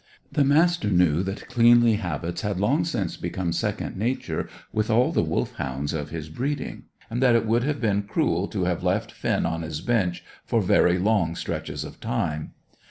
The 0.31 0.43
Master 0.43 0.89
knew 0.89 1.21
that 1.21 1.47
cleanly 1.47 1.97
habits 1.97 2.41
had 2.41 2.59
long 2.59 2.83
since 2.85 3.17
become 3.17 3.53
second 3.53 3.95
nature 3.97 4.49
with 4.73 4.89
all 4.89 5.11
the 5.11 5.21
Wolfhounds 5.21 5.93
of 5.93 6.09
his 6.09 6.27
breeding, 6.27 6.85
and 7.11 7.21
that 7.21 7.35
it 7.35 7.45
would 7.45 7.61
have 7.65 7.79
been 7.79 8.01
cruel 8.01 8.47
to 8.47 8.63
have 8.63 8.81
left 8.83 9.11
Finn 9.11 9.45
on 9.45 9.61
his 9.61 9.79
bench 9.79 10.23
for 10.43 10.59
very 10.59 10.97
long 10.97 11.35
stretches 11.35 11.83
of 11.83 11.99
time. 11.99 12.53